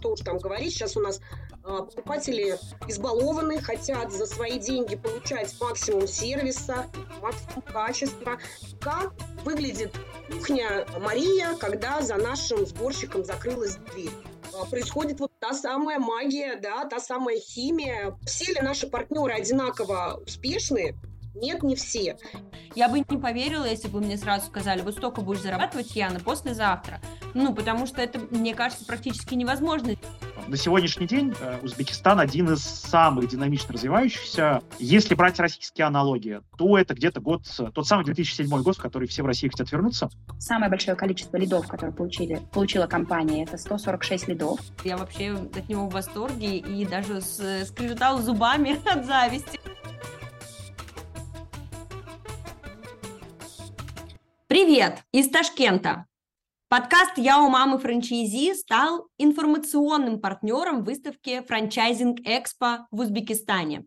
[0.00, 1.20] что уж там говорить, сейчас у нас
[1.62, 6.86] а, покупатели избалованы, хотят за свои деньги получать максимум сервиса,
[7.20, 8.38] максимум качества.
[8.80, 9.12] Как
[9.44, 9.94] выглядит
[10.28, 14.10] кухня Мария, когда за нашим сборщиком закрылась дверь?
[14.54, 18.18] А, происходит вот та самая магия, да, та самая химия.
[18.24, 20.96] Все ли наши партнеры одинаково успешны?
[21.34, 22.16] Нет, не все.
[22.74, 27.00] Я бы не поверила, если бы мне сразу сказали, вот столько будешь зарабатывать, Яна, послезавтра.
[27.34, 29.94] Ну, потому что это, мне кажется, практически невозможно.
[30.48, 34.62] На сегодняшний день э, Узбекистан один из самых динамично развивающихся.
[34.78, 39.22] Если брать российские аналогии, то это где-то год, тот самый 2007 год, в который все
[39.22, 40.10] в России хотят вернуться.
[40.38, 44.58] Самое большое количество лидов, которые получили, получила компания, это 146 лидов.
[44.82, 49.60] Я вообще от него в восторге и даже скрежетала зубами от зависти.
[54.50, 56.06] Привет из Ташкента.
[56.68, 63.86] Подкаст «Я у мамы франчайзи» стал информационным партнером выставки «Франчайзинг Экспо» в Узбекистане.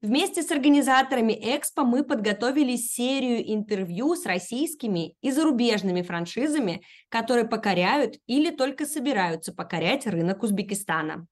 [0.00, 8.18] Вместе с организаторами Экспо мы подготовили серию интервью с российскими и зарубежными франшизами, которые покоряют
[8.28, 11.26] или только собираются покорять рынок Узбекистана.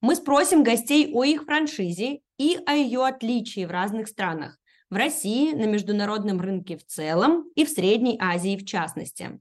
[0.00, 5.52] Мы спросим гостей о их франшизе и о ее отличии в разных странах, в России,
[5.52, 9.40] на международном рынке в целом и в Средней Азии в частности.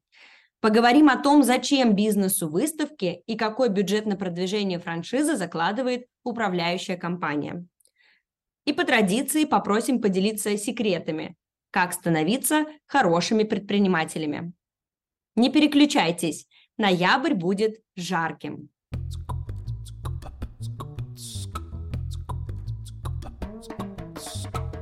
[0.59, 7.65] Поговорим о том, зачем бизнесу выставки и какой бюджет на продвижение франшизы закладывает управляющая компания.
[8.65, 11.35] И по традиции попросим поделиться секретами,
[11.69, 14.53] как становиться хорошими предпринимателями.
[15.35, 18.69] Не переключайтесь, ноябрь будет жарким.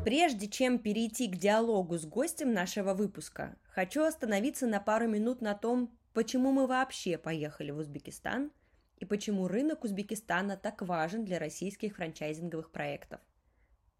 [0.03, 5.53] Прежде чем перейти к диалогу с гостем нашего выпуска, хочу остановиться на пару минут на
[5.53, 8.51] том, почему мы вообще поехали в Узбекистан
[8.97, 13.21] и почему рынок Узбекистана так важен для российских франчайзинговых проектов.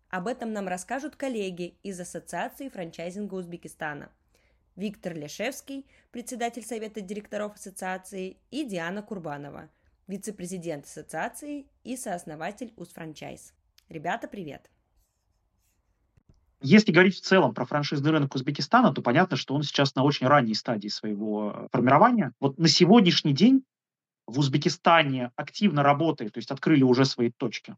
[0.09, 4.12] Об этом нам расскажут коллеги из Ассоциации франчайзинга Узбекистана.
[4.75, 9.70] Виктор Лешевский, председатель Совета директоров Ассоциации, и Диана Курбанова,
[10.08, 13.53] вице-президент Ассоциации и сооснователь Узфранчайз.
[13.88, 14.72] Ребята, привет!
[16.66, 20.28] Если говорить в целом про франшизный рынок Узбекистана, то понятно, что он сейчас на очень
[20.28, 22.31] ранней стадии своего формирования.
[22.40, 23.66] Вот на сегодняшний день
[24.28, 27.75] в Узбекистане активно работает, то есть открыли уже свои точки.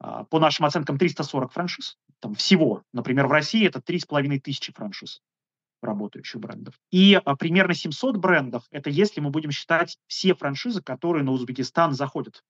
[0.00, 2.82] А, по нашим оценкам 340 франшиз там всего.
[2.92, 5.22] Например, в России это 3,5 тысячи франшиз
[5.80, 6.74] работающих брендов.
[6.90, 11.92] И а, примерно 700 брендов– это если мы будем считать все франшизы, которые на Узбекистан
[11.92, 12.42] заходят.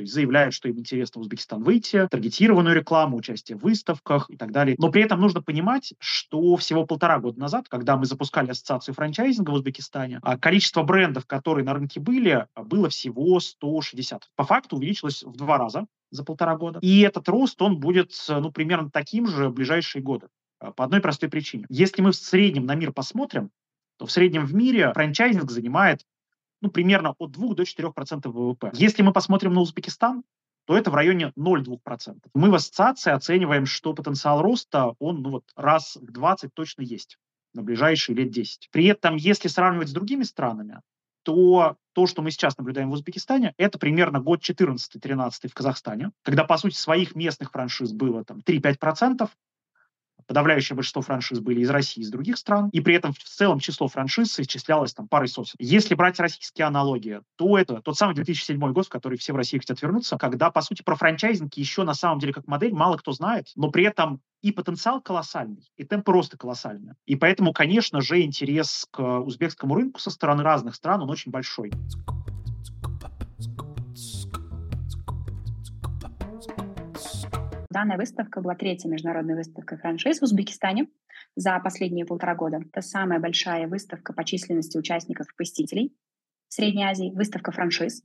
[0.00, 4.36] То есть заявляют, что им интересно в Узбекистан выйти, таргетированную рекламу, участие в выставках и
[4.38, 4.74] так далее.
[4.78, 9.50] Но при этом нужно понимать, что всего полтора года назад, когда мы запускали ассоциацию франчайзинга
[9.50, 14.30] в Узбекистане, а количество брендов, которые на рынке были, было всего 160.
[14.36, 16.78] По факту увеличилось в два раза за полтора года.
[16.80, 20.28] И этот рост, он будет ну, примерно таким же в ближайшие годы.
[20.60, 21.66] А, по одной простой причине.
[21.68, 23.50] Если мы в среднем на мир посмотрим,
[23.98, 26.06] то в среднем в мире франчайзинг занимает
[26.60, 28.70] ну, примерно от 2 до 4% ВВП.
[28.74, 30.22] Если мы посмотрим на Узбекистан,
[30.66, 32.18] то это в районе 0,2%.
[32.34, 37.18] Мы в ассоциации оцениваем, что потенциал роста, он ну, вот, раз в 20 точно есть
[37.54, 38.68] на ближайшие лет 10.
[38.70, 40.80] При этом, если сравнивать с другими странами,
[41.22, 46.44] то то, что мы сейчас наблюдаем в Узбекистане, это примерно год 14-13 в Казахстане, когда,
[46.44, 49.28] по сути, своих местных франшиз было там 3-5%,
[50.30, 53.88] Подавляющее большинство франшиз были из России, из других стран, и при этом в целом число
[53.88, 55.54] франшиз исчислялось там парой сотен.
[55.58, 59.58] Если брать российские аналогии, то это тот самый 2007 год, в который все в России
[59.58, 63.10] хотят вернуться, когда, по сути, про франчайзинг еще на самом деле как модель мало кто
[63.10, 66.94] знает, но при этом и потенциал колоссальный, и темпы роста колоссальные.
[67.06, 71.72] И поэтому, конечно же, интерес к узбекскому рынку со стороны разных стран, он очень большой.
[77.70, 80.88] Данная выставка была третьей международной выставкой франшиз в Узбекистане
[81.36, 82.58] за последние полтора года.
[82.58, 85.94] Это самая большая выставка по численности участников и посетителей
[86.48, 88.02] в Средней Азии, выставка франшиз.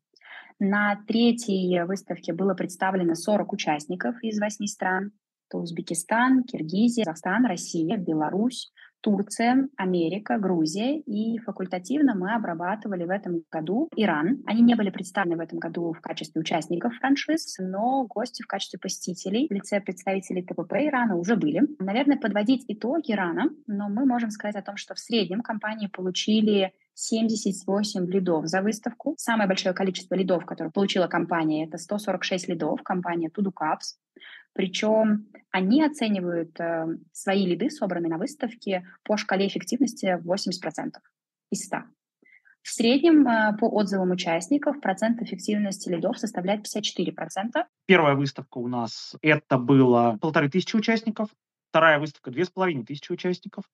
[0.60, 5.14] На третьей выставке было представлено 40 участников из восьми стран.
[5.50, 8.72] Это Узбекистан, Киргизия, Казахстан, Россия, Беларусь,
[9.06, 14.42] Турция, Америка, Грузия, и факультативно мы обрабатывали в этом году Иран.
[14.48, 18.80] Они не были представлены в этом году в качестве участников франшиз, но гости в качестве
[18.80, 21.62] посетителей в лице представителей ТПП Ирана уже были.
[21.78, 26.74] Наверное, подводить итоги Ирана, но мы можем сказать о том, что в среднем компании получили
[26.96, 29.14] 78 лидов за выставку.
[29.20, 34.00] Самое большое количество лидов, которое получила компания, это 146 лидов, компания Tudo Caps.
[34.56, 40.94] Причем они оценивают э, свои лиды, собранные на выставке, по шкале эффективности 80%
[41.52, 41.78] из 100.
[42.62, 47.66] В среднем э, по отзывам участников процент эффективности лидов составляет 54%.
[47.86, 51.28] Первая выставка у нас это было полторы тысячи участников,
[51.70, 53.66] вторая выставка две с половиной тысячи участников.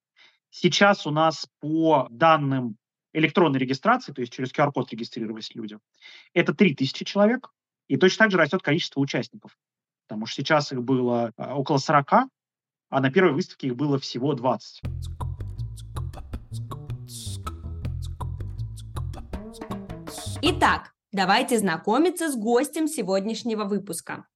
[0.50, 2.77] Сейчас у нас по данным
[3.13, 5.77] электронной регистрации, то есть через QR-код регистрировались люди,
[6.34, 7.51] это 3000 человек,
[7.88, 9.56] и точно так же растет количество участников,
[10.12, 14.34] потому что сейчас их было а, около 40, а на первой выставке их было всего
[14.34, 14.81] 20.
[20.42, 24.28] Итак, давайте знакомиться с гостем сегодняшнего выпуска.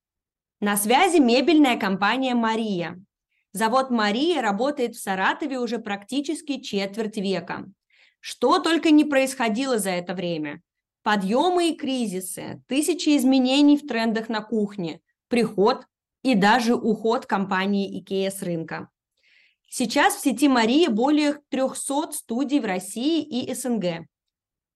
[0.61, 2.97] На связи мебельная компания «Мария».
[3.51, 7.65] Завод «Мария» работает в Саратове уже практически четверть века.
[8.21, 10.61] Что только не происходило за это время.
[11.03, 15.01] Подъемы и кризисы, тысячи изменений в трендах на кухне,
[15.35, 15.85] приход
[16.23, 18.89] и даже уход компании IKEA с рынка.
[19.67, 24.07] Сейчас в сети «Мария» более 300 студий в России и СНГ.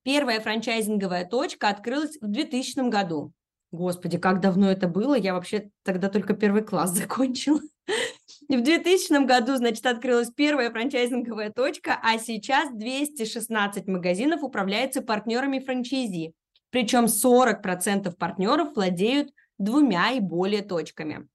[0.03, 3.31] Первая франчайзинговая точка открылась в 2000 году.
[3.71, 5.15] Господи, как давно это было?
[5.15, 7.61] Я вообще тогда только первый класс закончила.
[8.49, 16.33] В 2000 году, значит, открылась первая франчайзинговая точка, а сейчас 216 магазинов управляются партнерами франчайзи.
[16.69, 19.29] Причем 40% партнеров владеют
[19.59, 21.27] двумя и более точками.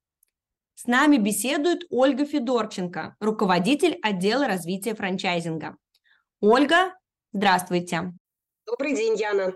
[0.75, 5.77] С нами беседует Ольга Федорченко, руководитель отдела развития франчайзинга.
[6.41, 6.95] Ольга,
[7.33, 8.13] здравствуйте.
[8.67, 9.53] Добрый день, Яна.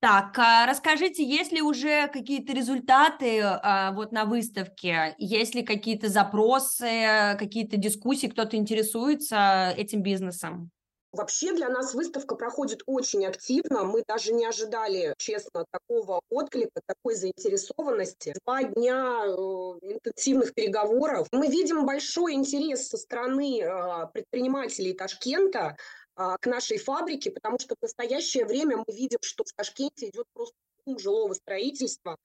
[0.00, 5.14] Так, а расскажите, есть ли уже какие-то результаты а, вот на выставке?
[5.18, 10.72] Есть ли какие-то запросы, какие-то дискуссии, кто-то интересуется этим бизнесом?
[11.12, 13.84] Вообще для нас выставка проходит очень активно.
[13.84, 18.34] Мы даже не ожидали, честно, такого отклика, такой заинтересованности.
[18.46, 21.28] Два дня э, интенсивных переговоров.
[21.30, 25.76] Мы видим большой интерес со стороны э, предпринимателей Ташкента
[26.14, 30.26] а, к нашей фабрике, потому что в настоящее время мы видим, что в Ташкенте идет
[30.32, 30.54] просто
[30.98, 32.16] жилого строительства,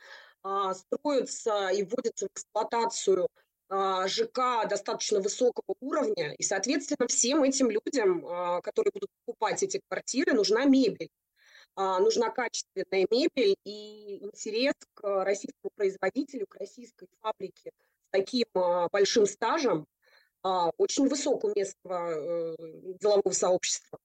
[0.43, 3.27] а, строятся и вводятся в эксплуатацию
[3.69, 8.21] ЖК достаточно высокого уровня, и, соответственно, всем этим людям,
[8.61, 11.09] которые будут покупать эти квартиры, нужна мебель.
[11.75, 18.45] Нужна качественная мебель и интерес к российскому производителю, к российской фабрике с таким
[18.91, 19.85] большим стажем
[20.43, 22.55] а, очень высокого местного э,
[23.01, 23.99] делового сообщества.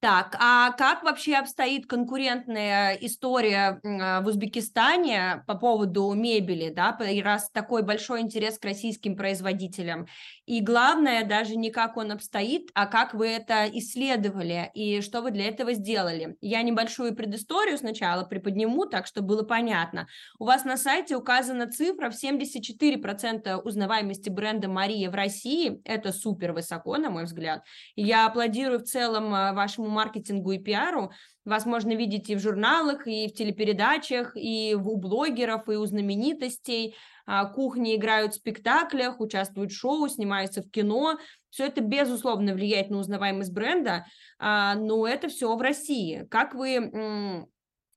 [0.00, 7.82] Так, а как вообще обстоит конкурентная история в Узбекистане по поводу мебели, да, раз такой
[7.82, 10.06] большой интерес к российским производителям?
[10.46, 15.32] И главное даже не как он обстоит, а как вы это исследовали и что вы
[15.32, 16.36] для этого сделали.
[16.40, 20.06] Я небольшую предысторию сначала приподниму, так что было понятно.
[20.38, 25.82] У вас на сайте указана цифра в 74% узнаваемости бренда Мария в России.
[25.84, 27.64] Это супер высоко, на мой взгляд.
[27.96, 29.52] Я аплодирую в целом а,
[29.88, 31.10] вашему маркетингу и пиару.
[31.44, 36.94] Вас можно видеть и в журналах, и в телепередачах, и у блогеров, и у знаменитостей.
[37.26, 41.18] А, кухни играют в спектаклях, участвуют в шоу, снимаются в кино.
[41.50, 44.06] Все это, безусловно, влияет на узнаваемость бренда,
[44.38, 46.26] а, но это все в России.
[46.30, 47.46] Как вы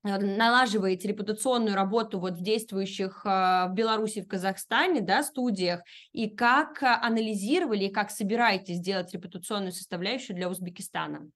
[0.03, 6.81] налаживаете репутационную работу вот в действующих а, в Беларуси, в Казахстане, да, студиях, и как
[6.81, 11.29] анализировали, и как собираетесь сделать репутационную составляющую для Узбекистана?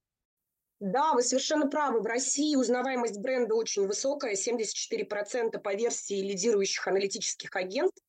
[0.79, 2.01] Да, вы совершенно правы.
[2.01, 8.03] В России узнаваемость бренда очень высокая, 74% по версии лидирующих аналитических агентств.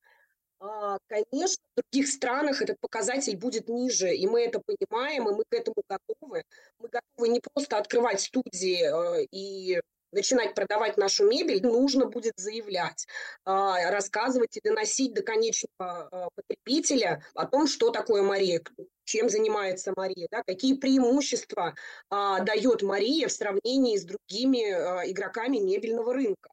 [0.59, 5.43] А, конечно, в других странах этот показатель будет ниже, и мы это понимаем, и мы
[5.47, 6.43] к этому готовы.
[6.79, 9.79] Мы готовы не просто открывать студии э, и
[10.11, 13.07] начинать продавать нашу мебель, нужно будет заявлять,
[13.45, 18.61] а, рассказывать и доносить до конечного а, потребителя о том, что такое Мария,
[19.03, 21.75] чем занимается Мария, да, какие преимущества
[22.09, 24.57] а, дает Мария в сравнении с другими
[25.09, 26.49] игроками мебельного рынка.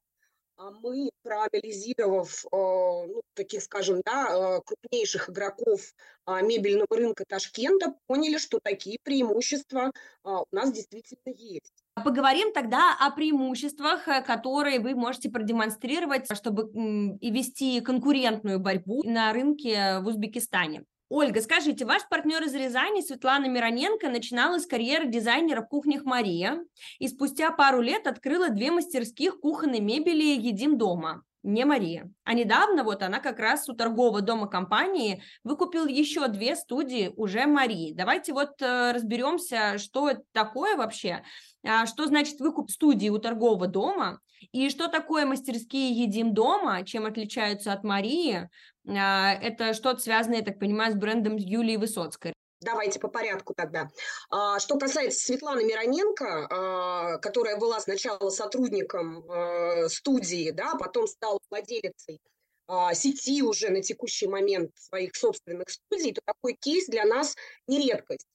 [0.56, 5.92] А мы, проанализировав, ну, таких, скажем, да, крупнейших игроков
[6.28, 9.90] мебельного рынка Ташкента, поняли, что такие преимущества
[10.22, 11.83] у нас действительно есть.
[12.02, 16.68] Поговорим тогда о преимуществах, э, которые вы можете продемонстрировать, чтобы
[17.20, 20.84] и вести конкурентную борьбу на рынке в Узбекистане.
[21.08, 26.64] Ольга, скажите, ваш партнер из Рязани, Светлана Мироненко, начинала с карьеры дизайнера в кухнях Мария
[26.98, 32.10] и спустя пару лет открыла две мастерских кухонной мебели «Едим дома» не Мария.
[32.24, 37.46] А недавно вот она как раз у торгового дома компании выкупила еще две студии уже
[37.46, 37.92] Марии.
[37.92, 41.22] Давайте вот э, разберемся, что это такое вообще,
[41.86, 44.20] что значит выкуп студии у торгового дома,
[44.52, 48.48] и что такое мастерские «Едим дома», чем отличаются от Марии.
[48.86, 52.34] А, это что-то связанное, я так понимаю, с брендом Юлии Высоцкой.
[52.60, 53.90] Давайте по порядку тогда.
[54.30, 61.38] А, что касается Светланы Мироненко, а, которая была сначала сотрудником а, студии, да, потом стала
[61.50, 62.20] владелицей
[62.94, 68.26] сети уже на текущий момент своих собственных студий, то такой кейс для нас не редкость.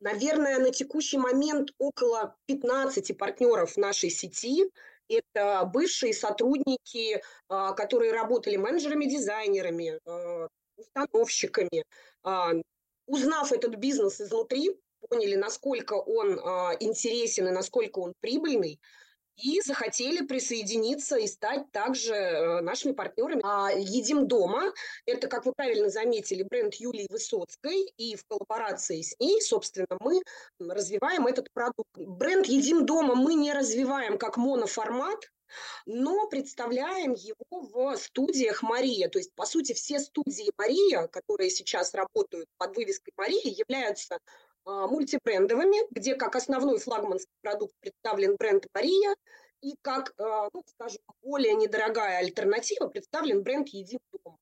[0.00, 4.70] Наверное, на текущий момент около 15 партнеров нашей сети
[5.08, 9.98] это бывшие сотрудники, которые работали менеджерами-дизайнерами,
[10.78, 11.84] установщиками.
[12.22, 12.52] А,
[13.06, 14.78] узнав этот бизнес изнутри,
[15.08, 18.80] поняли, насколько он а, интересен и насколько он прибыльный,
[19.38, 23.40] и захотели присоединиться и стать также э, нашими партнерами.
[23.44, 24.72] А «Едим дома»–
[25.06, 30.22] это, как вы правильно заметили, бренд Юлии Высоцкой, и в коллаборации с ней, собственно, мы
[30.58, 31.90] развиваем этот продукт.
[31.96, 35.30] Бренд «Едим дома» мы не развиваем как моноформат,
[35.86, 39.08] но представляем его в студиях Мария.
[39.08, 44.18] То есть, по сути, все студии Мария, которые сейчас работают под вывеской Мария, являются
[44.68, 49.14] мультибрендовыми, где как основной флагманский продукт представлен бренд Мария,
[49.60, 54.38] и как, а, ну, скажем, более недорогая альтернатива представлен бренд Един дом.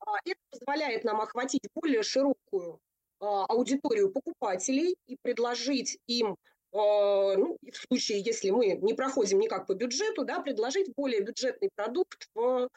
[0.00, 2.80] А, это позволяет нам охватить более широкую
[3.18, 6.36] аудиторию покупателей и предложить им
[6.72, 11.70] а, ну, в случае, если мы не проходим никак по бюджету, да, предложить более бюджетный
[11.74, 12.68] продукт в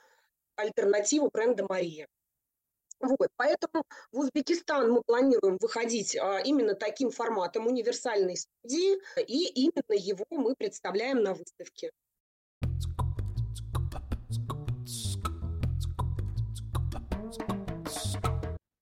[0.55, 2.08] альтернативу бренда Мария.
[3.01, 9.97] Вот, поэтому в Узбекистан мы планируем выходить а, именно таким форматом универсальной студии, и именно
[9.97, 11.91] его мы представляем на выставке.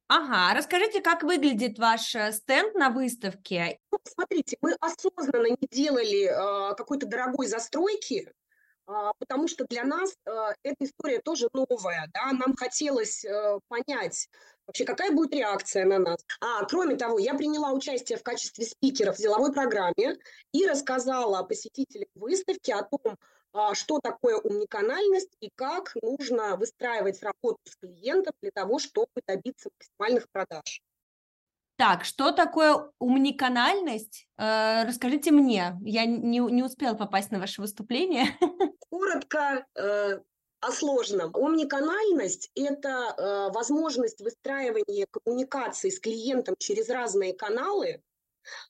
[0.09, 3.77] Ага, расскажите, как выглядит ваш э, стенд на выставке?
[3.91, 8.31] Ну, смотрите, мы осознанно не делали э, какой-то дорогой застройки,
[9.19, 10.31] потому что для нас э,
[10.63, 14.29] эта история тоже новая, да, нам хотелось э, понять
[14.65, 16.25] вообще, какая будет реакция на нас.
[16.41, 20.17] А, кроме того, я приняла участие в качестве спикера в деловой программе
[20.51, 23.17] и рассказала посетителям выставки о том,
[23.53, 29.69] а, что такое умниканальность и как нужно выстраивать работу с клиентом для того, чтобы добиться
[29.79, 30.81] максимальных продаж.
[31.77, 34.27] Так, что такое умниканальность?
[34.37, 35.77] Э, расскажите мне.
[35.81, 38.35] Я не, не успела попасть на ваше выступление.
[38.89, 40.19] Коротко э,
[40.59, 41.35] о сложном.
[41.35, 48.01] Умниканальность– это э, возможность выстраивания коммуникации с клиентом через разные каналы,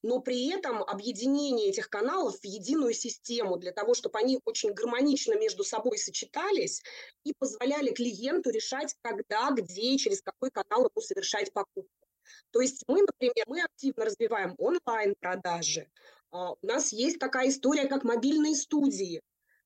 [0.04, 5.36] но при этом объединение этих каналов в единую систему для того, чтобы они очень гармонично
[5.36, 6.84] между собой сочетались
[7.24, 12.07] и позволяли клиенту решать, когда, где и через какой канал ему совершать покупку.
[12.52, 15.88] То есть мы, например, мы активно развиваем онлайн-продажи.
[16.32, 19.22] А, у нас есть такая история, как мобильные студии.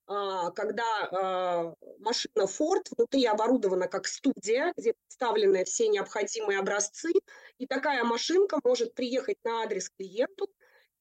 [0.08, 7.12] А, когда а, машина Ford внутри оборудована как студия, где представлены все необходимые образцы,
[7.58, 10.48] и такая машинка может приехать на адрес клиенту,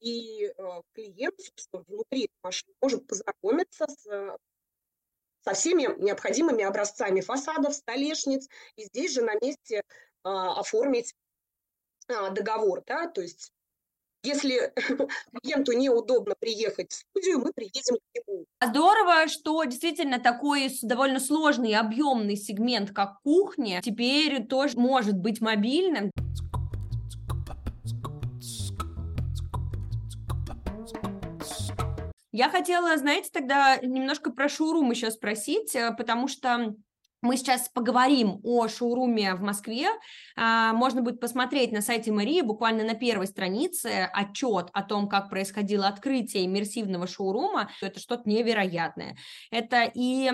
[0.01, 0.51] и
[0.95, 4.39] клиент, собственно, внутри машины может познакомиться с
[5.43, 9.83] со всеми необходимыми образцами фасадов, столешниц, и здесь же на месте
[10.23, 11.15] оформить
[12.31, 13.53] договор, да, то есть
[14.23, 14.73] если
[15.43, 18.45] клиенту неудобно приехать в студию, мы приедем к нему.
[18.63, 25.41] Здорово, что действительно такой довольно сложный и объемный сегмент, как кухня, теперь тоже может быть
[25.41, 26.11] мобильным.
[32.33, 36.75] Я хотела, знаете, тогда немножко про шоурум еще спросить, э, потому что
[37.23, 39.89] мы сейчас поговорим о шоуруме в Москве.
[40.37, 45.29] А, можно будет посмотреть на сайте Марии буквально на первой странице отчет о том, как
[45.29, 47.71] происходило открытие иммерсивного шоурума.
[47.83, 49.17] Это что-то невероятное.
[49.51, 50.31] Это и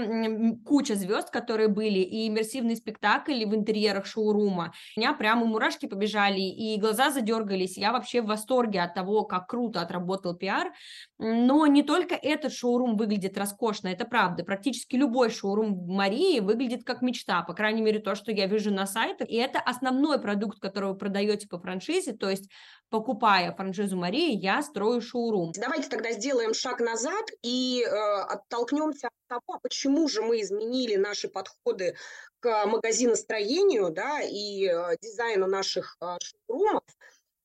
[0.64, 4.72] куча звезд, которые были, и иммерсивный спектакль в интерьерах шоурума.
[4.96, 7.76] У меня прямо мурашки побежали, и глаза задергались.
[7.76, 10.72] Я вообще в восторге от того, как круто отработал пиар.
[11.18, 14.44] Но не только этот шоурум выглядит роскошно, это правда.
[14.44, 18.70] Практически любой шоурум Марии выглядит выглядит как мечта, по крайней мере, то, что я вижу
[18.70, 22.50] на сайтах, и это основной продукт, который вы продаете по франшизе, то есть
[22.90, 25.52] покупая франшизу Марии, я строю шоурум.
[25.56, 31.28] Давайте тогда сделаем шаг назад и э, оттолкнемся от того, почему же мы изменили наши
[31.28, 31.96] подходы
[32.40, 36.82] к магазиностроению да, и э, дизайну наших э, шоурумов.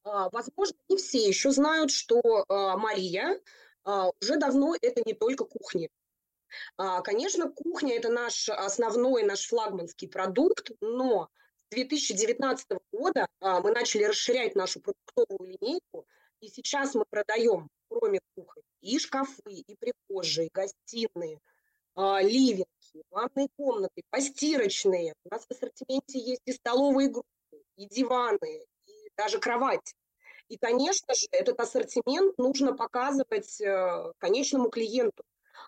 [0.06, 2.44] Э, возможно, не все еще знают, что э,
[2.78, 3.40] Мария
[3.86, 5.90] э, уже давно это не только кухня.
[6.78, 13.72] А, конечно, кухня– это наш основной, наш флагманский продукт, но с 2019 года а, мы
[13.72, 16.06] начали расширять нашу продуктовую линейку,
[16.42, 21.40] и сейчас мы продаем, кроме кухни, и шкафы, и прихожие, и гостиные,
[21.96, 22.66] а, ливинги,
[23.10, 25.14] ванные комнаты, постирочные.
[25.26, 29.94] У нас в ассортименте есть и столовые группы, и диваны, и даже кровать.
[30.48, 35.24] И, конечно же, этот ассортимент нужно показывать э, конечному клиенту.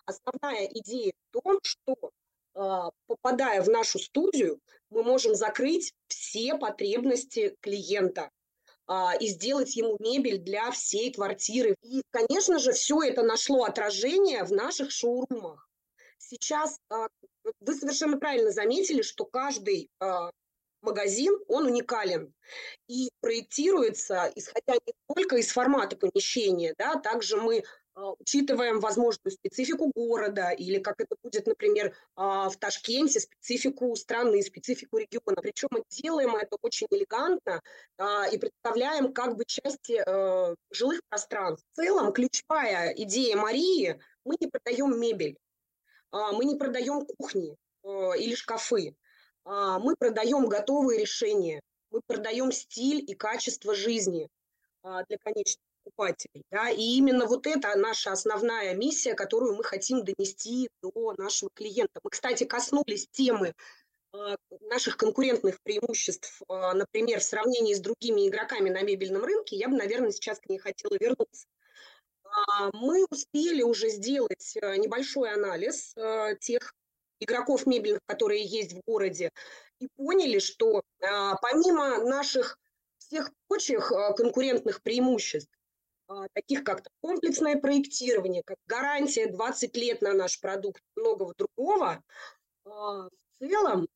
[0.06, 2.10] Основная идея в том, что
[2.54, 4.60] э, попадая в нашу студию,
[4.90, 8.30] мы можем закрыть все потребности клиента
[8.86, 11.76] а, и сделать ему мебель для всей квартиры.
[11.82, 15.68] И, конечно же, все это нашло отражение в наших шоурумах.
[16.18, 17.08] Сейчас а,
[17.60, 20.30] вы совершенно правильно заметили, что каждый а,
[20.82, 22.32] магазин, он уникален
[22.88, 27.62] и проектируется, исходя не только из формата помещения, да, также мы а,
[27.94, 34.98] учитываем возможную специфику города или, как это будет, например, а, в Ташкенте, специфику страны, специфику
[34.98, 35.40] региона.
[35.40, 37.62] Причем мы делаем это очень элегантно
[37.98, 41.64] а, и представляем как бы части э, жилых пространств.
[41.72, 45.36] В целом, ключевая идея Марии– мы не продаем мебель,
[46.10, 48.96] мы не продаем кухни э, или шкафы,
[49.44, 51.60] мы продаем готовые решения,
[51.90, 54.30] мы продаем стиль и качество жизни
[54.82, 56.44] для конечного покупателей.
[56.50, 56.70] Да?
[56.70, 62.00] И именно вот это наша основная миссия, которую мы хотим донести до нашего клиента.
[62.02, 63.54] Мы, кстати, коснулись темы
[64.12, 69.68] а, наших конкурентных преимуществ, а, например, в сравнении с другими игроками на мебельном рынке, я
[69.68, 71.46] бы, наверное, сейчас к ней хотела вернуться.
[72.24, 75.94] А, мы успели уже сделать небольшой анализ
[76.40, 76.74] тех
[77.20, 79.30] игроков мебельных, которые есть в городе,
[79.80, 82.58] и поняли, что помимо наших
[82.98, 85.50] всех прочих конкурентных преимуществ,
[86.32, 92.02] таких как комплексное проектирование, как гарантия 20 лет на наш продукт, многого другого,
[92.64, 93.88] а, в целом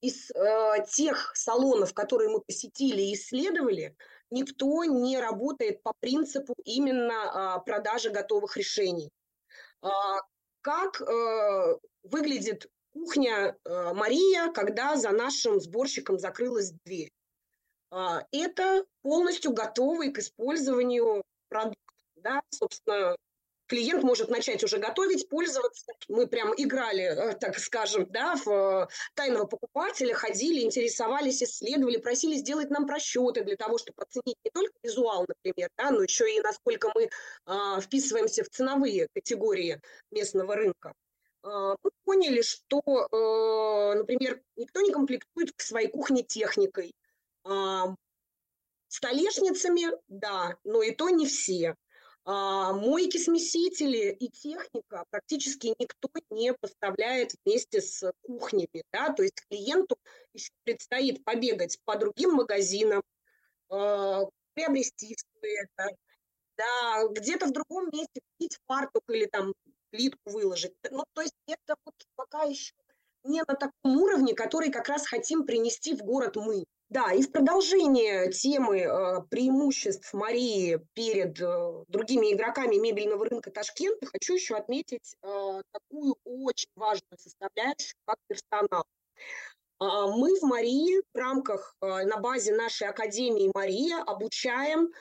[0.00, 3.96] из а, тех салонов, которые мы посетили и исследовали,
[4.30, 9.10] никто не работает по принципу именно продажи готовых решений.
[10.62, 11.00] Как
[12.02, 17.12] выглядит кухня Мария, когда за нашим сборщиком закрылась дверь?
[18.32, 21.22] Это полностью готовый к использованию
[21.54, 21.78] продукт,
[22.16, 23.16] да, собственно,
[23.66, 25.92] клиент может начать уже готовить, пользоваться.
[26.08, 32.34] Мы прям играли, э, так скажем, да, в э, тайного покупателя, ходили, интересовались, исследовали, просили
[32.34, 36.40] сделать нам просчеты для того, чтобы оценить не только визуал, например, да, но еще и
[36.40, 37.08] насколько мы
[37.46, 40.92] а, вписываемся в ценовые категории местного рынка.
[41.42, 46.94] А, мы поняли, что, а, например, никто не комплектует к своей кухне техникой.
[47.44, 47.94] А,
[48.94, 51.74] Столешницами, да, но и то не все.
[52.24, 59.34] А, мойки, смесители и техника практически никто не поставляет вместе с кухнями, да, то есть
[59.50, 59.96] клиенту
[60.32, 63.02] еще предстоит побегать по другим магазинам,
[63.72, 64.20] э,
[64.54, 65.96] приобрести все это,
[66.56, 69.54] да, где-то в другом месте купить фартук или там
[69.90, 70.72] плитку выложить.
[70.92, 72.72] Ну, то есть это вот пока еще
[73.24, 76.64] не на таком уровне, который как раз хотим принести в город мы.
[76.94, 84.06] Да, и в продолжение темы э, преимуществ Марии перед э, другими игроками мебельного рынка Ташкента
[84.06, 88.84] хочу еще отметить э, такую очень важную составляющую, как персонал.
[89.80, 94.92] Э, мы в Марии в рамках, на базе нашей Академии Мария обучаем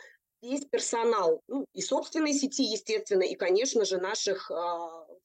[0.41, 4.56] весь персонал, ну, и собственной сети, естественно, и, конечно же, наших э,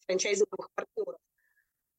[0.04, 1.18] франчайзинговых партнеров.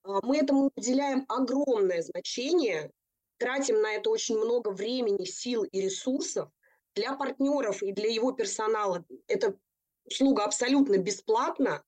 [0.05, 2.91] Э, мы этому уделяем огромное значение,
[3.39, 6.49] тратим на это очень много времени, сил и ресурсов.
[6.95, 9.55] Для партнеров и для его персонала эта
[10.05, 11.83] услуга абсолютно бесплатна.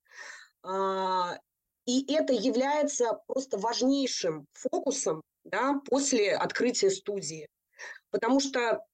[0.63, 1.37] А,
[1.85, 7.47] и это является просто важнейшим фокусом да, после открытия студии.
[8.11, 8.85] Потому что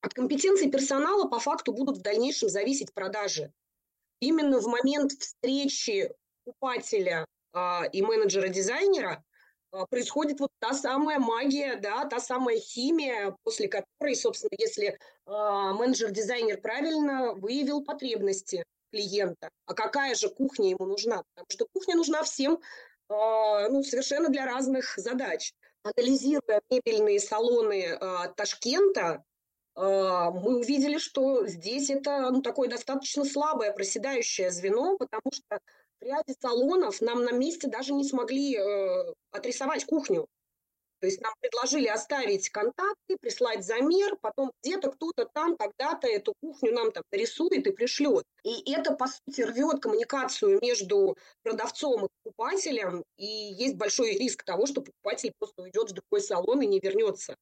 [0.00, 3.52] от компетенции персонала по факту будут в дальнейшем зависеть продажи.
[4.20, 6.12] Именно в момент встречи
[6.44, 9.24] покупателя а, и менеджера-дизайнера
[9.90, 16.60] происходит вот та самая магия, да, та самая химия, после которой, собственно, если э, менеджер-дизайнер
[16.60, 21.22] правильно выявил потребности клиента, а какая же кухня ему нужна?
[21.34, 25.52] Потому что кухня нужна всем, э, ну, совершенно для разных задач.
[25.82, 27.98] Анализируя мебельные салоны э,
[28.36, 29.24] Ташкента,
[29.76, 35.58] мы увидели, что здесь это ну, такое достаточно слабое проседающее звено, потому что
[36.00, 40.28] в ряде салонов нам на месте даже не смогли э, отрисовать кухню.
[41.04, 46.72] То есть нам предложили оставить контакты, прислать замер, потом где-то кто-то там когда-то эту кухню
[46.72, 48.24] нам там рисует и пришлет.
[48.42, 54.64] И это, по сути, рвет коммуникацию между продавцом и покупателем, и есть большой риск того,
[54.64, 57.36] что покупатель просто уйдет в другой салон и не вернется.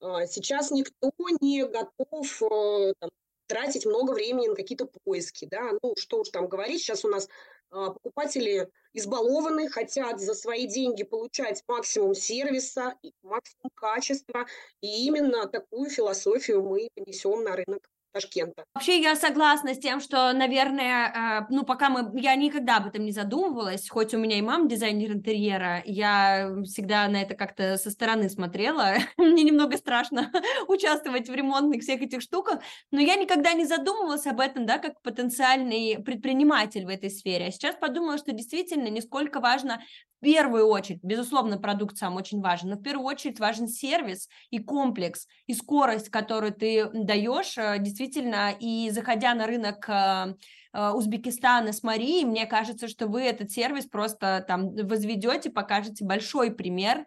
[0.00, 1.10] А, сейчас никто
[1.40, 3.10] не готов э, там,
[3.46, 7.28] тратить много времени на какие-то поиски, да, ну, что уж там говорить, сейчас у нас
[7.70, 14.46] а, покупатели избалованы, хотят за свои деньги получать максимум сервиса, максимум качества,
[14.80, 17.88] и именно такую философию мы понесем на рынок.
[18.14, 18.64] Ташкента.
[18.74, 23.04] Вообще я согласна с тем, что, наверное, э, ну пока мы, я никогда об этом
[23.04, 27.90] не задумывалась, хоть у меня и мама дизайнер интерьера, я всегда на это как-то со
[27.90, 30.30] стороны смотрела, мне немного страшно
[30.68, 32.60] участвовать в ремонтных всех этих штуках,
[32.92, 37.46] но я никогда не задумывалась об этом, да, как потенциальный предприниматель в этой сфере.
[37.46, 39.82] А сейчас подумала, что действительно не сколько важно
[40.24, 45.28] первую очередь, безусловно, продукт сам очень важен, но в первую очередь важен сервис и комплекс,
[45.46, 50.34] и скорость, которую ты даешь, э, действительно, и заходя на рынок э,
[50.74, 57.06] Узбекистана с Марией, мне кажется, что вы этот сервис просто там возведете, покажете большой пример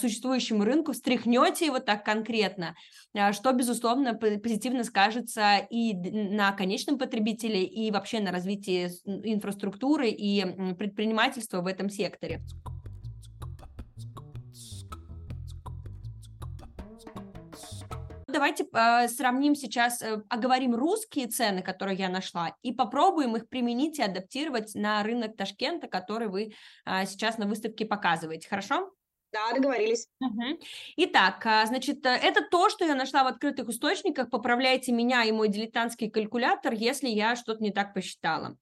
[0.00, 2.74] существующему рынку, встряхнете его так конкретно,
[3.32, 11.60] что, безусловно, позитивно скажется и на конечном потребителе, и вообще на развитии инфраструктуры и предпринимательства
[11.60, 12.40] в этом секторе.
[18.28, 23.98] Давайте э, сравним сейчас, э, оговорим русские цены, которые я нашла, и попробуем их применить
[23.98, 26.52] и адаптировать на рынок Ташкента, который вы
[26.84, 28.46] э, сейчас на выставке показываете.
[28.46, 28.92] Хорошо?
[29.32, 30.08] Да, договорились.
[30.20, 30.58] Угу.
[30.96, 34.30] Итак, а, значит, э, это то, что я нашла в открытых источниках.
[34.30, 38.56] Поправляйте меня и мой дилетантский калькулятор, если я что-то не так посчитала.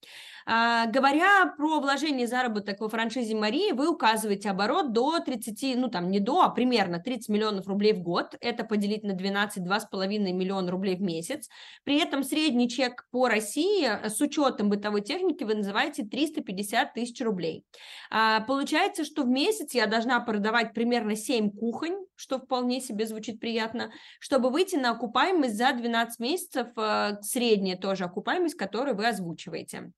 [0.48, 6.08] А, говоря про вложение заработок во франшизе Марии, вы указываете оборот до 30, ну там
[6.08, 8.36] не до, а примерно 30 миллионов рублей в год.
[8.40, 11.48] Это поделить на 12, 2,5 миллиона рублей в месяц.
[11.82, 17.20] При этом средний чек по России э, с учетом бытовой техники вы называете 350 тысяч
[17.24, 17.64] рублей.
[18.10, 23.06] А, получается, что в месяц я должна продавать продавать примерно 7 кухонь, что вполне себе
[23.06, 23.90] звучит приятно,
[24.20, 29.92] чтобы выйти на окупаемость за 12 месяцев, э, средняя тоже окупаемость, которую вы озвучиваете.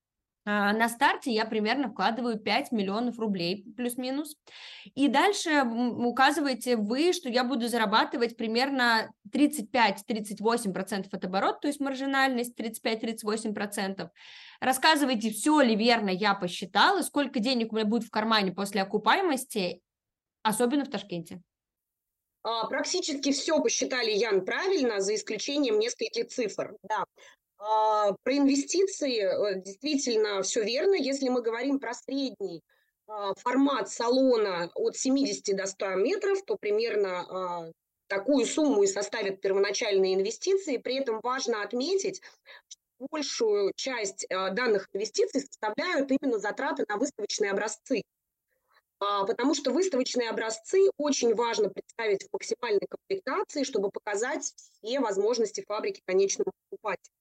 [0.50, 4.34] А, на старте я примерно вкладываю 5 миллионов рублей, плюс-минус.
[4.94, 12.58] И дальше указываете вы, что я буду зарабатывать примерно 35-38% от оборота, то есть маржинальность
[12.58, 14.08] 35-38%.
[14.60, 19.82] Рассказывайте, все ли верно я посчитала, сколько денег у меня будет в кармане после окупаемости,
[20.42, 21.42] Особенно в Ташкенте.
[22.42, 26.76] А, практически все посчитали, Ян, правильно, за исключением нескольких цифр.
[26.82, 27.04] Да.
[27.58, 30.94] А, про инвестиции э, действительно все верно.
[30.94, 32.62] Если мы говорим про средний
[33.06, 37.72] а, формат салона от 70 до 100 метров, то примерно
[38.06, 40.78] такую сумму и составят первоначальные инвестиции.
[40.78, 42.22] При этом важно отметить,
[42.68, 48.00] что большую часть данных инвестиций составляют именно затраты на выставочные образцы.
[49.00, 55.64] А, потому что выставочные образцы очень важно представить в максимальной комплектации, чтобы показать все возможности
[55.66, 57.14] фабрики конечному покупателю.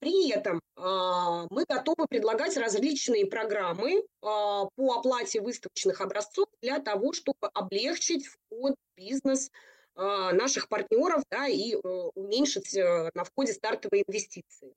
[0.00, 7.12] При этом а, мы готовы предлагать различные программы а, по оплате выставочных образцов для того,
[7.12, 9.50] чтобы облегчить вход в бизнес
[9.96, 11.78] наших партнеров да, и э,
[12.14, 14.72] уменьшить э, на входе стартовые инвестиции.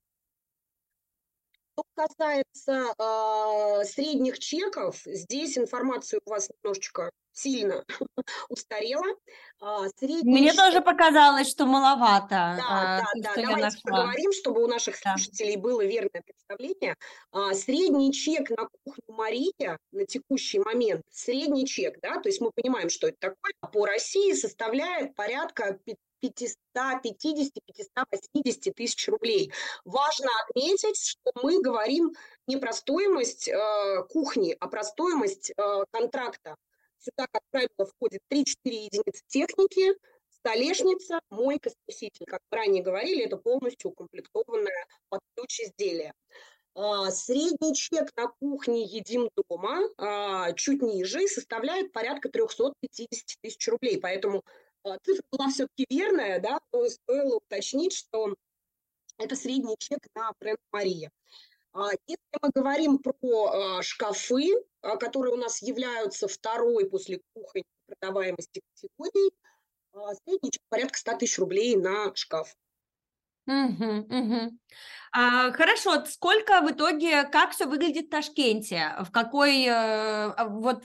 [1.82, 7.86] Что касается э, средних чеков, здесь информация у вас немножечко сильно
[8.50, 9.06] устарела.
[9.60, 10.58] А, Мне чек...
[10.58, 12.30] тоже показалось, что маловато.
[12.30, 13.34] Да, а, да, да.
[13.36, 13.82] Давайте нашла.
[13.84, 15.16] поговорим, чтобы у наших да.
[15.16, 16.96] слушателей было верное представление.
[17.32, 22.52] А, средний чек на кухню Мария на текущий момент, средний чек, да, то есть мы
[22.52, 25.80] понимаем, что это такое, по России составляет порядка
[26.24, 29.52] 550-580 тысяч рублей.
[29.86, 32.14] Важно отметить, что мы говорим
[32.48, 36.58] не про стоимость э, кухни, а про стоимость э, контракта.
[37.00, 39.96] Сюда, как правило, входит 3-4 единицы техники,
[40.30, 42.26] столешница, мойка, смеситель.
[42.26, 46.14] Как мы ранее говорили, это полностью укомплектованное под ключ изделие.
[46.76, 54.00] Э, средний чек на кухне «Едим дома» э, чуть ниже составляет порядка 350 тысяч рублей.
[54.00, 54.44] Поэтому
[55.04, 58.36] цифра была все-таки верная, да, но стоило уточнить, что
[59.18, 61.12] это средний чек на бренд Мария.
[61.74, 64.48] А, если мы говорим про а, шкафы,
[65.00, 69.32] которые у нас являются второй после кухни продаваемости категории,
[70.26, 72.56] средний чек порядка 100 тысяч рублей на шкаф.
[73.48, 74.58] Угу, угу.
[75.12, 78.96] А, хорошо, сколько в итоге, как все выглядит в Ташкенте?
[79.02, 80.84] В какой, э, вот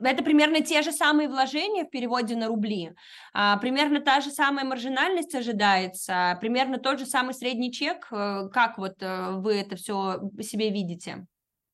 [0.00, 2.94] это примерно те же самые вложения в переводе на рубли,
[3.32, 8.06] а, примерно та же самая маржинальность ожидается, примерно тот же самый средний чек.
[8.12, 11.26] Э, как вот э, вы это все себе видите?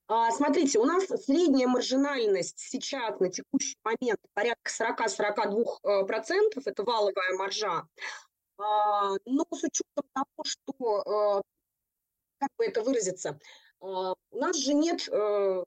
[0.07, 7.87] А, смотрите, у нас средняя маржинальность сейчас на текущий момент порядка 40-42%, это валовая маржа.
[8.59, 11.43] А, но с учетом того, что,
[12.39, 13.39] как бы это выразиться,
[13.81, 15.09] у нас же нет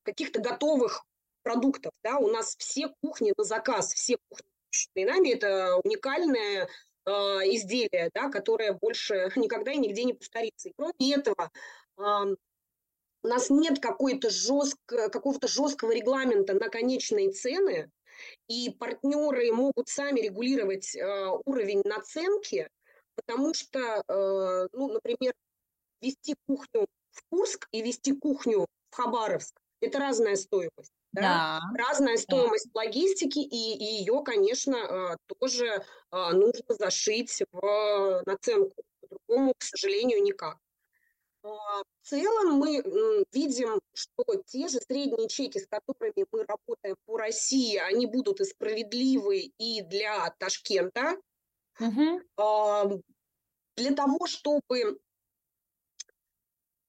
[0.03, 1.03] каких-то готовых
[1.47, 6.67] продуктов, да, у нас все кухни на заказ, все кухни, нами, это уникальное
[7.05, 10.67] изделие, да, которое больше никогда и нигде не повторится.
[10.67, 11.51] И кроме этого,
[11.97, 17.89] у нас нет какой-то жестко, какого-то жесткого регламента на конечные цены,
[18.47, 22.67] и партнеры могут сами регулировать э, уровень наценки,
[23.15, 25.33] потому что, э, ну, например,
[26.01, 30.96] вести кухню в Курск и вести кухню в Хабаровск– это разная стоимость.
[31.21, 31.59] Да?
[31.73, 31.83] Да.
[31.87, 32.81] Разная стоимость да.
[32.81, 38.83] логистики, и, и ее, конечно, э, тоже э, нужно зашить в наценку.
[39.01, 40.57] По-другому, к сожалению, никак.
[41.43, 42.83] А, в целом мы
[43.31, 48.45] видим, что те же средние чеки, с которыми мы работаем по России, они будут и
[48.45, 51.17] справедливы и для Ташкента.
[51.79, 53.03] Угу.
[53.75, 54.99] Для того, чтобы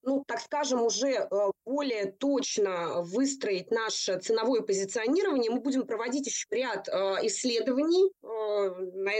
[0.08, 1.28] ну, так скажем, уже э,
[1.66, 6.92] более точно выстроить наше ценовое позиционирование, мы будем проводить еще ряд э,
[7.26, 8.26] исследований, э,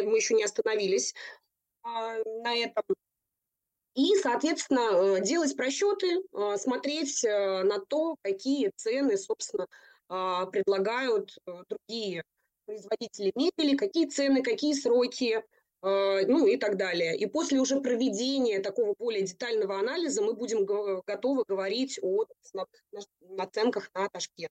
[0.06, 1.14] мы еще не остановились
[1.84, 2.82] на этом.
[3.94, 6.22] И, соответственно, делать просчеты,
[6.56, 9.66] смотреть на то, какие цены, собственно,
[10.08, 11.36] предлагают
[11.68, 12.22] другие
[12.66, 15.42] производители мебели, какие цены, какие сроки,
[15.82, 17.16] ну и так далее.
[17.16, 22.24] И после уже проведения такого более детального анализа мы будем готовы говорить о
[23.20, 24.50] наценках на Ташкент.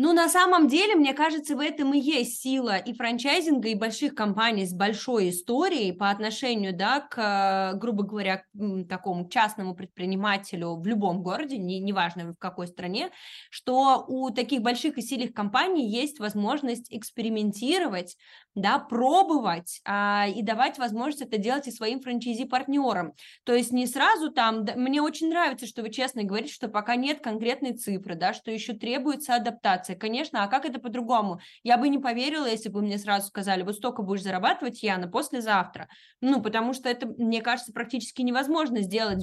[0.00, 4.14] Ну, на самом деле, мне кажется, в этом и есть сила и франчайзинга, и больших
[4.14, 8.44] компаний с большой историей по отношению, да, к, грубо говоря,
[8.88, 13.10] такому частному предпринимателю в любом городе, не, неважно в какой стране,
[13.50, 18.16] что у таких больших и сильных компаний есть возможность экспериментировать,
[18.54, 23.14] да, пробовать а, и давать возможность это делать и своим франчайзи-партнерам.
[23.44, 26.96] То есть не сразу там, да, мне очень нравится, что вы честно говорите, что пока
[26.96, 29.87] нет конкретной цифры, да, что еще требуется адаптация.
[29.96, 31.40] Конечно, а как это по-другому?
[31.62, 35.88] Я бы не поверила, если бы мне сразу сказали, вот столько будешь зарабатывать, Яна, послезавтра.
[36.20, 39.22] Ну, потому что это, мне кажется, практически невозможно сделать.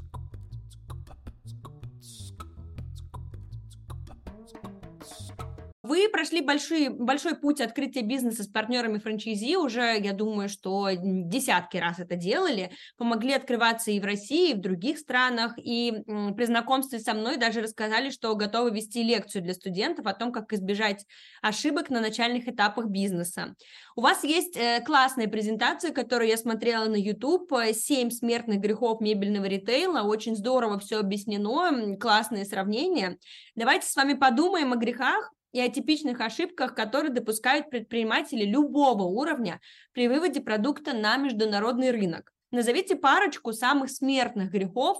[5.85, 11.77] Вы прошли большой, большой путь открытия бизнеса с партнерами франчайзи, уже, я думаю, что десятки
[11.77, 15.93] раз это делали, помогли открываться и в России, и в других странах, и
[16.35, 20.51] при знакомстве со мной даже рассказали, что готовы вести лекцию для студентов о том, как
[20.53, 21.05] избежать
[21.43, 23.53] ошибок на начальных этапах бизнеса.
[23.95, 29.45] У вас есть э, классная презентация, которую я смотрела на YouTube, «Семь смертных грехов мебельного
[29.45, 33.19] ритейла», очень здорово все объяснено, классные сравнения.
[33.53, 39.61] Давайте с вами подумаем о грехах, и о типичных ошибках, которые допускают предприниматели любого уровня
[39.93, 42.33] при выводе продукта на международный рынок.
[42.51, 44.97] Назовите парочку самых смертных грехов.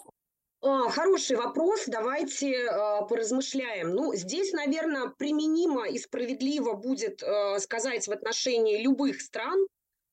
[0.62, 2.70] А, хороший вопрос, давайте э,
[3.10, 3.90] поразмышляем.
[3.90, 9.60] Ну, здесь, наверное, применимо и справедливо будет э, сказать в отношении любых стран,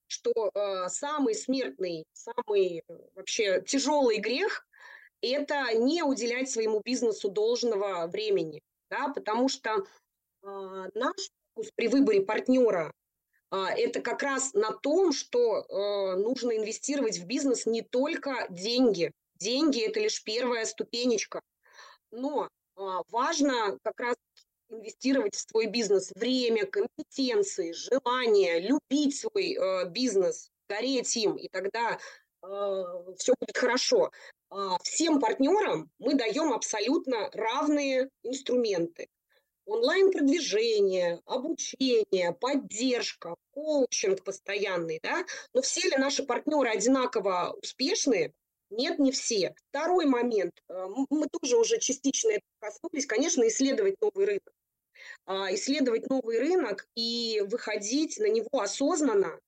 [0.08, 2.82] что э, самый смертный, самый
[3.14, 4.66] вообще тяжелый грех–
[5.22, 9.84] это не уделять своему бизнесу должного времени, да, потому что
[10.42, 12.92] наш фокус при выборе партнера
[13.52, 19.12] а, это как раз на том, что а, нужно инвестировать в бизнес не только деньги.
[19.36, 21.42] Деньги– это лишь первая ступенечка.
[22.10, 24.16] Но важно как раз
[24.70, 29.58] инвестировать в свой бизнес время, компетенции, желание, любить свой
[29.90, 31.98] бизнес, гореть им, и тогда
[32.40, 34.10] все будет хорошо.
[34.82, 39.08] Всем партнерам мы даем абсолютно равные инструменты
[39.66, 48.32] онлайн-продвижение, обучение, поддержка, коучинг постоянный, да, но все ли наши партнеры одинаково успешны?
[48.70, 49.54] Нет, не все.
[49.68, 54.52] Второй момент, э, мы тоже уже частично это коснулись, конечно, исследовать новый рынок.
[55.26, 59.38] А, исследовать новый рынок и выходить на него осознанно,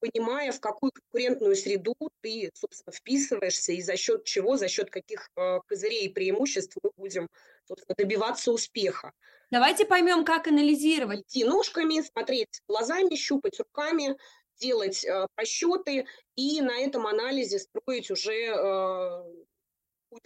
[0.00, 5.30] понимая, в какую конкурентную среду ты, собственно, вписываешься и за счет чего, за счет каких
[5.36, 7.28] э, козырей и преимуществ мы будем,
[7.66, 9.12] собственно, добиваться успеха.
[9.54, 11.20] Давайте поймем, как анализировать.
[11.20, 14.16] Идти ножками, смотреть глазами, щупать руками,
[14.60, 19.22] делать э, расчеты и на этом анализе строить уже э,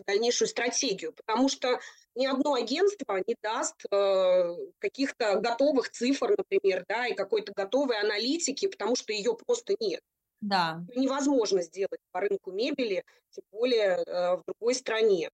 [0.06, 1.78] дальнейшую стратегию, потому что
[2.14, 8.66] ни одно агентство не даст э, каких-то готовых цифр, например, да, и какой-то готовой аналитики,
[8.66, 10.00] потому что ее просто нет.
[10.40, 10.80] Да.
[10.96, 15.28] Невозможно сделать по рынку мебели, тем более э, в другой стране.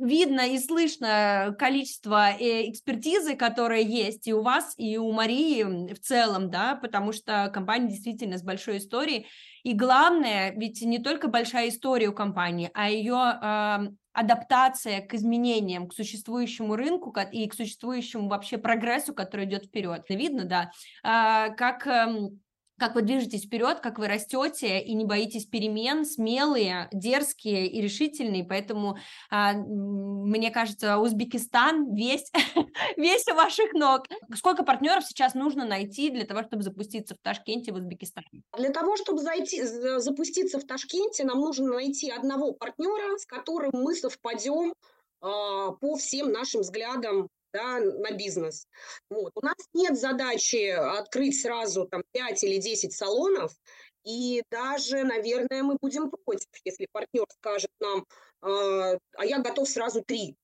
[0.00, 6.00] Видно и слышно количество э, экспертизы, которая есть и у вас, и у Марии в
[6.00, 9.26] целом, да, потому что компания действительно с большой историей.
[9.62, 15.88] И главное, ведь не только большая история у компании, а ее э, адаптация к изменениям,
[15.88, 20.04] к существующему рынку и к существующему вообще прогрессу, который идет вперед.
[20.08, 20.70] Видно, да,
[21.04, 21.86] э, как...
[21.86, 22.30] Э,
[22.80, 28.42] как вы движетесь вперед, как вы растете и не боитесь перемен, смелые, дерзкие и решительные.
[28.42, 28.96] Поэтому,
[29.30, 32.32] а, мне кажется, Узбекистан весь,
[32.96, 34.06] весь у ваших ног.
[34.34, 38.42] Сколько партнеров сейчас нужно найти для того, чтобы запуститься в Ташкенте, в Узбекистане?
[38.56, 43.94] Для того, чтобы зайти, запуститься в Ташкенте, нам нужно найти одного партнера, с которым мы
[43.94, 44.72] совпадем
[45.20, 48.66] а, по всем нашим взглядам да, на бизнес.
[49.08, 49.32] Вот.
[49.34, 53.52] У нас нет задачи открыть сразу там 5 или 10 салонов,
[54.04, 58.06] и даже, наверное, мы будем против, если партнер скажет нам,
[58.42, 60.36] э, а я готов сразу три.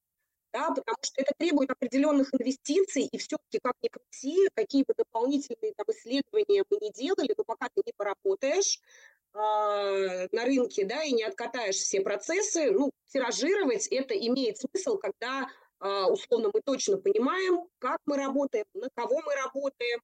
[0.52, 5.74] Да, потому что это требует определенных инвестиций, и все-таки, как ни крути, какие бы дополнительные
[5.76, 8.80] там, исследования мы не делали, но пока ты не поработаешь,
[9.34, 15.42] э, на рынке, да, и не откатаешь все процессы, ну, тиражировать это имеет смысл, когда
[15.42, 15.48] а,
[15.80, 20.00] условно мы точно понимаем, как мы работаем, на кого мы работаем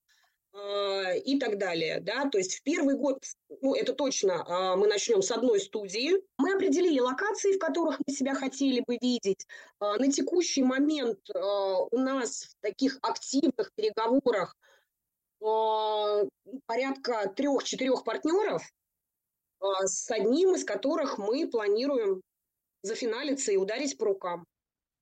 [0.55, 2.01] а, и так далее.
[2.01, 2.29] Да?
[2.29, 3.25] То есть в первый год,
[3.63, 6.13] ну это точно, а, мы начнем с одной студии.
[6.37, 9.47] Мы определили локации, в которых мы себя хотели бы видеть.
[9.81, 14.57] На текущий момент у нас в таких активных переговорах
[16.67, 18.63] порядка трех-четырех партнеров,
[19.61, 22.23] с одним из которых мы планируем
[22.83, 24.45] зафиналиться и ударить по рукам.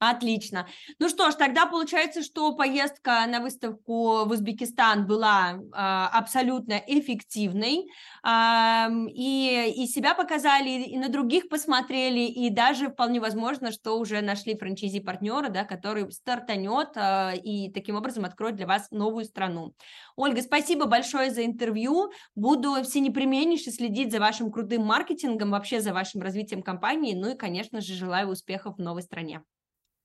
[0.03, 0.67] Отлично.
[0.99, 7.87] Ну что ж, тогда получается, что поездка на выставку в Узбекистан была э, абсолютно эффективной,
[8.25, 14.23] э, и, и себя показали, и на других посмотрели, и даже вполне возможно, что уже
[14.23, 19.75] нашли франчайзи-партнера, да, который стартанет э, и таким образом откроет для вас новую страну.
[20.17, 22.11] Ольга, спасибо большое за интервью.
[22.35, 27.37] Буду все непременнейше следить за вашим крутым маркетингом, вообще за вашим развитием компании, ну и,
[27.37, 29.43] конечно же, желаю успехов в новой стране.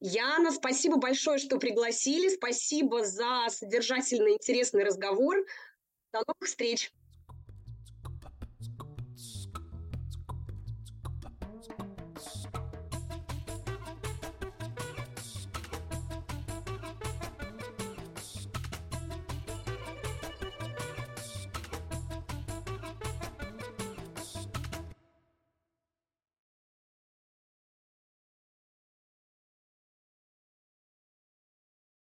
[0.08, 2.30] Яна, спасибо большое, что пригласили.
[2.30, 5.38] Спасибо за содержательный, интересный разговор.
[6.14, 6.92] До новых встреч.